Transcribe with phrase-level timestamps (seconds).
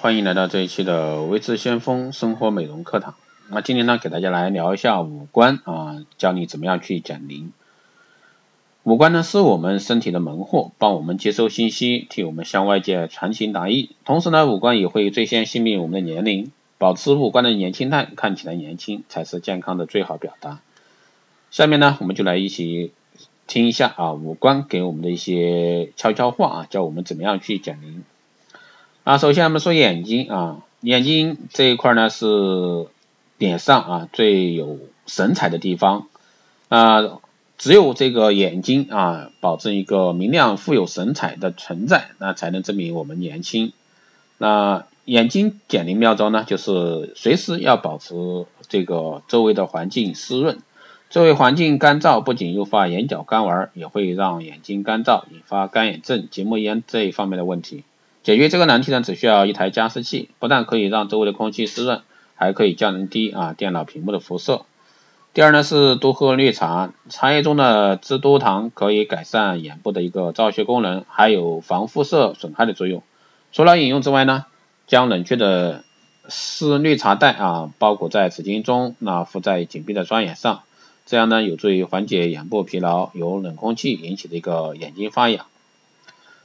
[0.00, 3.16] 欢迎来到这一期的微智先锋生活美容课堂。
[3.48, 7.52] 那今天呢，给大家来聊一下五官啊，教你怎么样去减龄。
[8.84, 13.90] 五官呢是我们身体的门户，帮我们接收信息，替我们向外界传情达意。
[14.04, 20.60] 同时呢，五官也会最先信命我们的年龄，保持五官的年轻态，看起来年轻才是健康的最好表达。
[21.50, 22.92] 下面呢，我们就来一起
[23.48, 28.04] 听一下啊，五官给我们的一些悄悄话啊，教我们怎么样去减龄。
[29.08, 32.26] 啊，首先我们说眼睛啊，眼睛这一块呢是
[33.38, 36.08] 脸上啊最有神采的地方
[36.68, 37.18] 啊，
[37.56, 43.72] 只有这个眼睛啊保证一个明亮、富有神采的存在，那才能证明我们年轻。
[44.36, 48.14] 那眼睛减龄妙招呢，就是随时要保持
[48.68, 50.58] 这个周围的环境湿润，
[51.08, 57.84] 周围环境干燥不仅诱发眼角干纹，也会让眼睛干燥，引发干眼症、结膜炎这一方面的问题。
[58.28, 62.02] 解决这个难题呢，只需要一台加湿器，不但可以让周围的空气湿润，
[62.34, 64.66] 还可以降低啊电脑屏幕的辐射。
[65.32, 73.02] 第二呢是多喝绿茶，茶叶中的脂多糖可以改善眼部的一个造血功能，还有防辐射损害的作用。
[73.50, 74.44] 除了饮用之外呢，
[74.86, 75.82] 将冷却的
[76.28, 80.64] 湿绿茶袋啊包裹在纸巾中，那敷在紧闭的双眼上，
[81.06, 85.46] 这样呢有助于缓解眼部疲劳，由冷空气引起的一个眼睛发痒。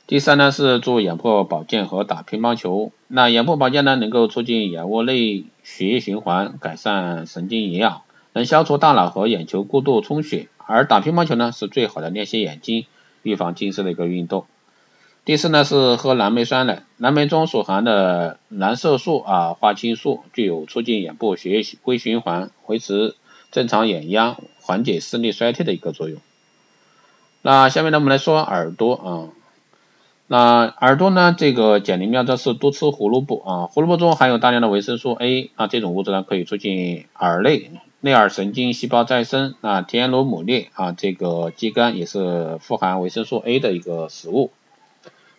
[0.05, 2.91] 第三呢是做眼部保健和打乒乓球。
[3.07, 8.01] 那眼部保健呢能够促进眼窝内血液循环，改善神经营养，
[8.33, 10.49] 能消除大脑和眼球过度充血。
[10.65, 12.85] 而打乒乓球呢是最好的练习眼睛、
[13.21, 14.45] 预防近视的一个运动。
[15.23, 23.15] 第四呢是喝蓝莓酸奶，蓝莓中所含的蓝色素啊花青素具有促进眼部血液微循环、维持
[23.51, 26.19] 正常眼压、缓解视力衰退的一个作用。
[27.41, 29.42] 那下面呢我们来说耳朵啊。
[30.27, 31.35] 那耳朵呢？
[31.38, 39.55] 这个减龄妙招是多吃胡萝卜啊，胡萝卜中含有大量的维生素 A，啊，这种物质呢可以促进耳内内耳神经细胞再生。
[39.61, 44.51] 啊，田螺、牡蛎啊，这个鸡肝也是富含维生素 A 的一个食物。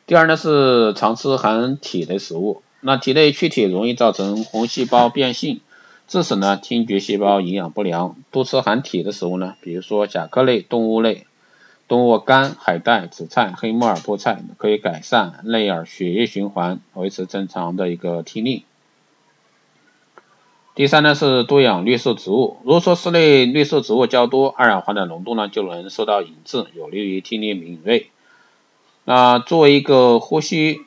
[0.07, 5.61] 第二呢是常吃含铁的食物，那体内缺铁容易造成红细胞变性，
[6.07, 8.17] 致使呢听觉细胞营养不良。
[8.31, 11.27] 多吃含铁的食物呢，比如说甲壳类、动物类。
[11.87, 18.65] 动物肝、海带、紫菜、黑木耳、菠菜可以改善内耳血液循环，维持正常的一个听力。
[20.75, 28.09] 第三呢是多养绿色植物，如果说室内绿色植物较多，二氧化碳浓度呢就能受到抑制，有利于听力敏锐。
[29.05, 30.81] 那作为一个呼吸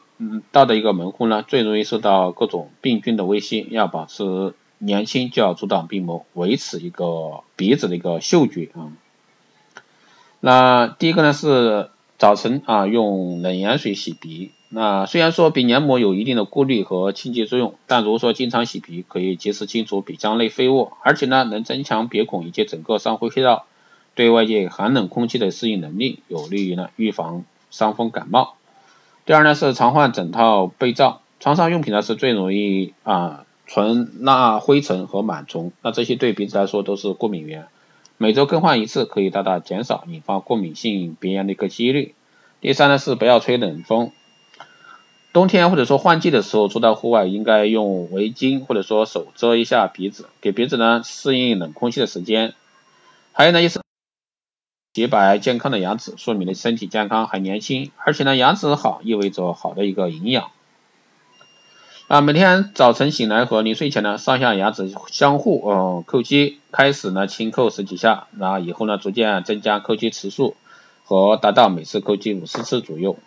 [0.51, 8.91] 道的一个门户呢，最容易受到各种病菌的威胁，要保持年轻就要阻挡病魔，维持一个鼻子的一个嗅觉啊。
[10.39, 23.65] 那第一个呢是早晨啊用冷盐水洗鼻，那虽然说鼻黏膜有一定的过滤和清洁作用，但如果说经常洗鼻，可以及时清除鼻腔内废物，而且呢能增强鼻孔以及整个上呼吸道
[24.15, 28.55] 对外界寒冷空气的适应能力，有利于呢预防伤风感冒。
[29.25, 37.67] 第二呢是常换整套被罩，床上用品呢是最容易啊存纳灰尘和螨虫，那这些对鼻子来说都是过敏源。
[38.19, 42.15] 每周更换一次，可以大大减少引发过敏性鼻炎的一个几率。
[42.61, 44.11] 第三呢是不要吹冷风，
[45.33, 52.55] 冬天或者说换季的时候出到户外，应该用围巾或者说手遮一下鼻子，给鼻子呢适应冷空气的时间。
[53.33, 53.81] 还有呢就是
[54.93, 60.49] 洁白健康的牙齿，说明你身体健康还年轻，而且呢牙齿好意味着好的一个营养。
[62.07, 70.55] 啊，每天早晨醒来和临睡前呢，上下牙齿相互嗯叩击，开始呢轻叩十几下，然后以后呢逐渐增加叩击次数，
[71.03, 73.17] 和达到每次叩击五十次左右。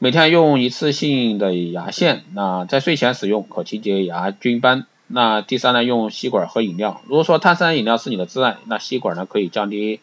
[0.00, 4.86] 每天用一次性的牙线，那在睡前使用可清洁牙菌斑。
[5.06, 7.02] 那第三呢，用吸管喝饮料。
[7.06, 10.00] 如果说碳酸饮料是你的挚爱，那吸管呢可以降低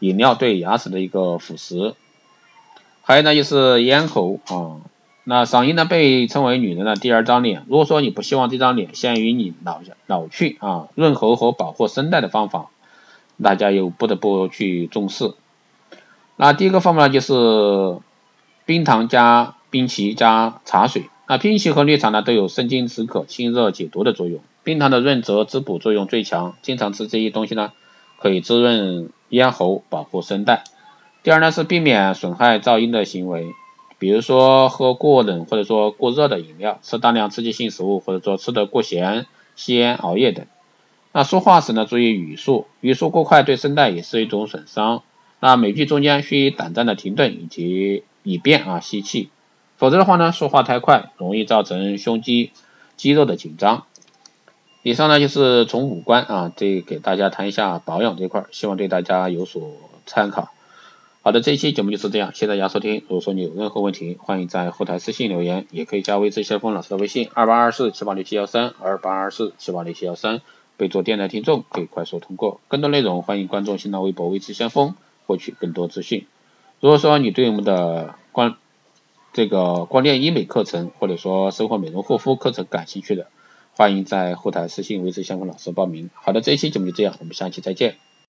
[0.00, 1.94] 饮料对牙齿的一个腐蚀。
[3.00, 4.84] 还有呢就是咽喉啊。
[5.30, 12.70] 那嗓音呢被称为女人的第二张脸，如果说你不希望这张脸先于你老老去啊，润喉和保护声带的方法，
[13.42, 15.34] 大家又不得不去重视。
[16.36, 17.98] 那第一个方法呢就是
[18.64, 21.10] 冰糖加冰淇加茶水。
[21.26, 27.72] 那冰淇和绿茶呢都有生津止渴、清热解毒的作用，冰糖的润泽滋补作用最强，经常吃这些东西呢，
[28.18, 30.64] 可以滋润咽喉、保护声带。
[31.22, 33.48] 第二呢是避免损害噪音的行为。
[33.98, 40.46] 比如说喝过冷或者说过热的饮料，吃大量刺激性食物，或者说吃得过咸、吸烟、熬夜等。
[41.12, 45.02] 那说话时呢，注意语速，语速过快对声带也是一种损伤。
[45.40, 49.30] 那每句中间需短暂的停顿，以及以便啊吸气。
[49.76, 52.52] 否则的话呢，说话太快，容易造成胸肌
[52.96, 53.84] 肌肉的紧张。
[54.82, 59.72] 以上呢就是从五官啊，这给大家谈一下保养这块，希望对大家有所
[60.06, 60.50] 参考。
[61.28, 63.02] 好的，这一期节目就是这样，谢谢大家收听。
[63.02, 70.40] 如果说你有任何问题，欢迎在后台私信留言，也可以加微知先锋老师的微信二八二四七八六七幺三二八二四七八六七幺三，
[70.78, 72.62] 备注电台听众，可以快速通过。
[72.68, 74.94] 更多内容欢迎关注新浪微博微知先锋，
[75.26, 76.26] 获取更多资讯。
[76.80, 78.56] 如果说你对我们的光
[79.34, 83.26] 这个光电医美课程，或者说生活美容护肤课程感兴趣的，
[83.74, 86.08] 欢迎在后台私信微知先锋老师报名。
[86.14, 87.96] 好的，这一期节目就这样，我们下期再见。